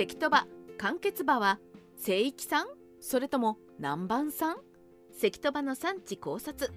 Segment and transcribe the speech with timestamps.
[0.00, 0.46] 関戸場
[0.78, 1.58] 間欠場は
[1.98, 2.68] 聖域さん
[3.02, 4.56] それとも南蛮さん
[5.12, 6.72] 関戸場の産地考察。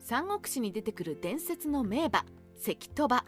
[0.00, 2.24] 三国志に出てくる伝説の名馬
[2.58, 3.24] 関戸場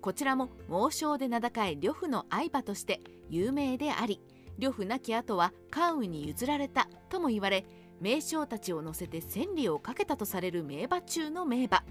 [0.00, 4.20] こちらも猛将で名高い呂布の愛馬として有名であり
[4.58, 7.64] 呂布亡き後は関羽に譲られたとも言われ
[8.00, 11.84] 名将たちを乗せて千里をかけたとされる名馬中の名馬。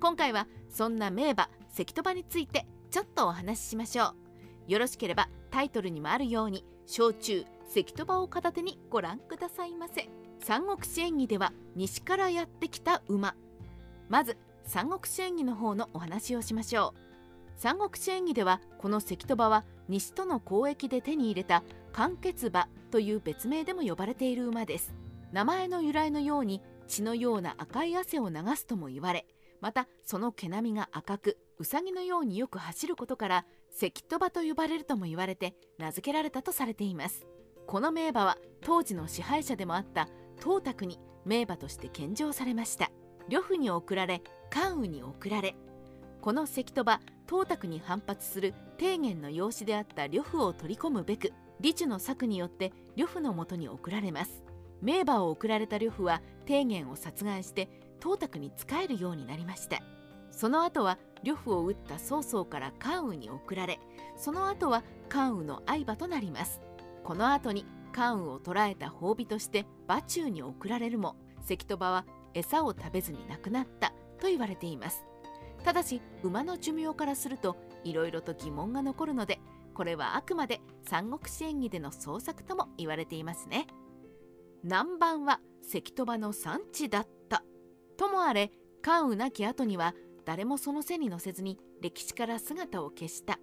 [0.00, 4.70] 今回はそんな名馬関戸場についてちょっとお話ししましょう。
[4.70, 10.08] よろしければタイトルにもあるように焼酎関戸場を片手にご覧くださいませ。
[10.40, 13.34] 三国志演義では西からやってきた馬。
[14.08, 17.00] まず三国志演義の方のお話をしましょう。
[17.56, 24.94] 三国志演義ではこの関戸場は西との交易で手に入れた間欠馬という別名でも呼ばれている馬です。
[25.32, 29.26] 名前の由来のように血のような赤い汗を流すとも言われ
[29.60, 37.26] またその毛並みが赤くウサギのようによく走ることから関戸馬と呼ばれるとも言われて名付けられたとされています。
[37.66, 40.08] この名馬は当時の支配者でもあった
[40.42, 42.90] 東卓に名馬として献上されました。
[43.28, 45.54] 呂布に送られ関羽に送られ。
[46.20, 54.42] この関戸馬東卓に反発する提言の養子であった呂布を取り込むべく李治の策によって呂布のもとに送られます。
[54.80, 57.68] 名馬を送られた呂布は提言を殺害して
[58.00, 59.78] 東卓に仕えるようになりました。
[60.30, 63.80] その後は呂布を撃った曹操から関羽に送られ
[64.16, 66.60] その後は関羽の愛馬となります。
[67.04, 75.04] この後に関羽を捕らえた褒美として馬中に送られるも関戸場は餌を食べずに亡くなったと言われています。
[75.64, 79.40] ただし馬の寿命からするといろいろと疑問が残るので
[79.74, 83.66] これはあくまで三国志演義での創作とも言われていますね。
[84.62, 87.42] 南蛮は関戸場の産地だった。
[87.96, 88.50] ともあれ
[88.82, 89.94] 関羽亡き後には
[90.28, 93.38] 誰もその背に乗せずに歴史から姿を消した。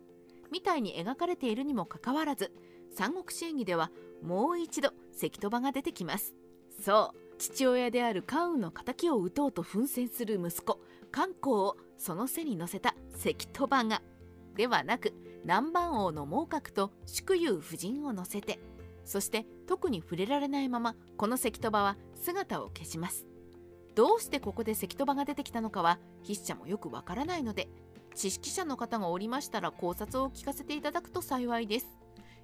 [0.52, 2.52] みたいに描かれているにもかかわらず
[2.95, 3.89] 三国志演義では
[4.22, 6.35] もう一度関戸場が出てきます。
[6.79, 10.79] そう父親である関羽の敵を討とうと奮戦する息子
[11.12, 14.03] 関公をその背に乗せた関戸場が。
[14.56, 18.59] ではなく南蛮王の猛角と祝友夫人を乗せて
[19.06, 23.25] そして特に触れられないままこの関戸場は姿を消します。
[23.95, 27.69] どうしてここで関戸場が出てきたのかは筆者もよくわからないので
[28.13, 31.88] 知識者の方がおりましたら考察を聞かせていただくと幸いです。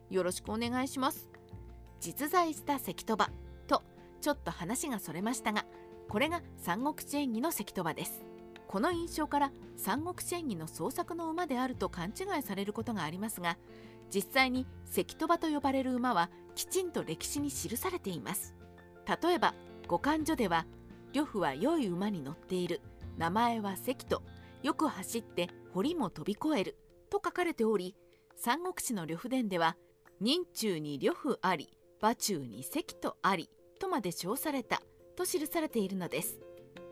[0.10, 1.30] よろしくお願いします。
[2.00, 3.30] 実在した関戸場
[3.68, 3.84] と
[4.22, 5.66] ちょっと話がそれましたが
[6.10, 8.22] これが三国志演義の関戸場です。
[8.68, 13.58] この印象から三国志演義の創作の馬であると勘違いされることがありますが
[14.14, 18.56] 実際に関戸場と呼ばれる馬はきちんと歴史に記されています。
[19.22, 19.54] 例えば
[19.88, 20.66] 五感所では
[21.14, 22.82] 呂布は良い馬に乗っている。
[23.18, 24.24] 名前は関と
[24.64, 26.78] よく走って堀も飛び越える。
[27.10, 27.96] と書かれており
[28.36, 29.76] 三国志の呂布伝では
[30.22, 31.70] 任中に呂布あり
[32.02, 33.50] 馬中に関とあり
[33.80, 34.82] とまで称された。
[35.16, 36.40] と記されているのです。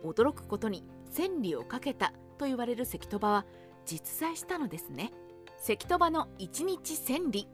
[0.04, 2.14] 驚くことに千里をかけた。
[2.38, 3.46] と言われる関戸場は
[3.86, 5.12] 実在したのですね。
[5.58, 7.48] 関戸場の1日千里。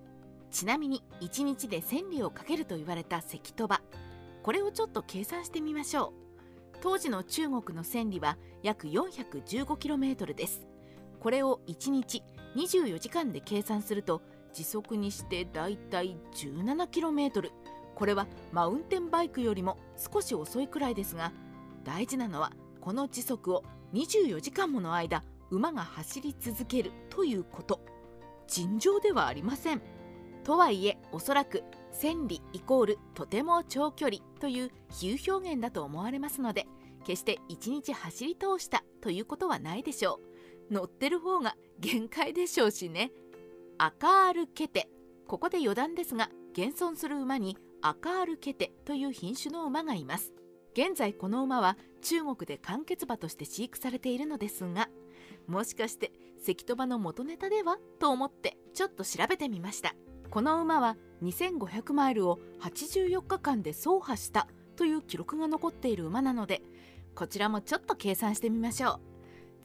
[0.52, 3.82] ちなみに1日で千里をかけると言われた関戸場。
[4.44, 6.25] これをちょっと計算してみましょう。
[6.86, 10.68] 当時の中国の千里は約 415km です。
[11.20, 12.22] これを1日
[12.56, 14.22] 24時間で計算すると
[14.54, 17.50] 時速にしてだいたい 17km
[17.96, 21.34] これはマウンテンバイクよりも少し遅いくらいですが
[21.84, 22.52] 大事なのは
[22.82, 23.64] この時速を
[23.96, 27.80] 24時間もの間馬が走り続けるということ。
[28.48, 29.82] 尋常ではありません。
[30.44, 31.64] とはいえおそらく
[31.96, 36.68] 千里イコールとても長距離という比喩表現だと思われますので
[37.06, 40.20] 決して1日走り通したということはないでしょ
[40.70, 40.74] う。
[40.74, 43.12] 乗ってる方が限界でしょうしね。
[43.78, 44.90] 赤アルケテ。
[45.28, 50.34] ここで余談ですが現存する馬に赤アルケテという品種の馬がいます。
[50.74, 54.90] 現在この馬は中国で間欠馬として飼育されているのですが
[55.48, 56.12] もしかして
[56.44, 57.78] 関戸馬の元ネタでは？
[58.00, 59.96] と思ってちょっと調べてみました。
[60.36, 66.62] この馬は2500マイルを84日間で走破したという記録が残っている馬なので
[67.16, 69.00] こちらもちょっと計算してみましょう。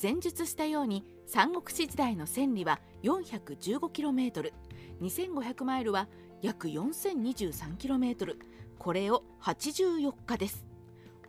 [0.00, 6.06] 前述したように三国志時代の千里は 415km2500 マイルは
[6.40, 8.37] 約 4023km
[8.78, 10.64] これを84日です。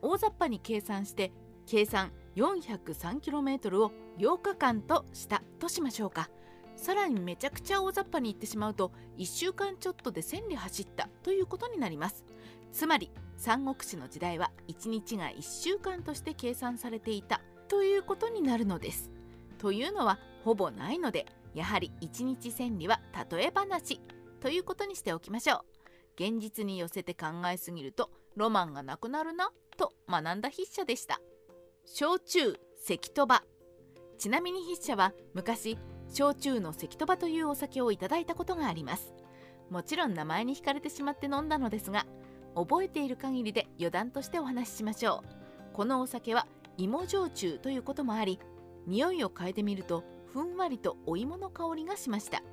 [0.03, 1.31] 大雑把に計算して
[1.65, 6.29] 計算 403km を8日間としたとしましょうか。
[6.81, 12.25] さらにめちゃくちゃ大雑把に言ってしまうと1週間ちょっとで1000里走ったということになります。
[12.73, 19.11] つまり三国志の時代は1日が1週間として計算されていたということになるのです。
[19.59, 22.99] というのはほぼないのでやはり1日千里は
[23.29, 24.01] 例え話
[24.39, 25.61] ということにしておきましょう。
[26.15, 31.21] 現実に寄せて考えすぎるとロマンがなくなるなと学んだ筆者でした。
[31.85, 33.43] 焼酎関戸場
[34.17, 35.77] ちなみに筆者は昔
[36.11, 39.13] 焼酎の関戸というお酒をいただいたことがあります。
[39.69, 42.05] もちろん名前に惹かれてしまって飲んだのですが
[42.55, 45.73] 覚えている限りで余談としてお話ししましょう。
[45.73, 46.45] このお酒は
[46.77, 48.39] 芋焼酎ということもあり
[48.85, 50.03] 匂いを嗅いでみると
[50.33, 52.43] ふんわりとお芋の香りがしました。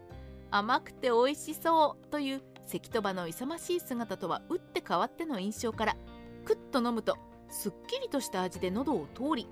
[0.50, 5.96] 甘くて美味しそうという関戸の勇ましい姿とは打って変わっての印象から
[6.44, 7.16] クッと飲むと
[7.50, 9.48] すっきりとした味で喉を通り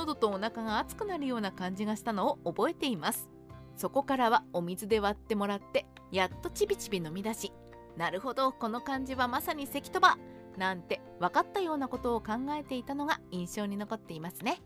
[0.00, 3.28] 喉とお腹が熱くなるような感じがしたのを覚えています。
[3.76, 7.52] そこからはお水で割ってもらってやっとちびちび飲み出し
[7.96, 10.18] なるほどこの感じはまさに関戸場
[10.58, 14.60] なんて分かったようなことを考えていたのが印象に残っていますね。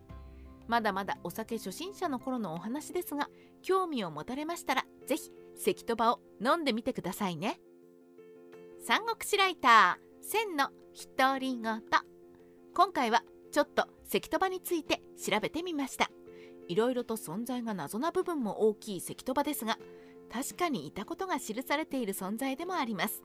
[0.66, 3.28] まだまだお酒初心者の頃のお話ですが
[3.62, 7.60] 興味を持たれましたら是非関戸場を飲んでみてくださいね。
[8.84, 10.70] 三国志ライター千の
[11.16, 11.82] 独り言。
[12.74, 13.22] 今回は
[13.54, 16.10] ちょっと関戸場について調べてみました。
[16.66, 19.78] いろいろと存在が謎な部分も大きい関戸場ですが
[20.28, 23.22] 確かにいたことが記されている存在でもあります。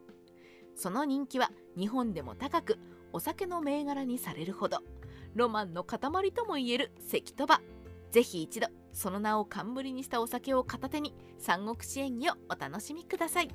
[0.76, 2.78] その人気は日本でも高く
[3.12, 4.78] お酒の銘柄にされるほど
[5.34, 5.98] ロマンの塊
[6.30, 7.60] ともいえる関戸場
[8.12, 13.48] ぜひ一度その名を冠にしたお酒を片手に三国志演技をお楽しみください。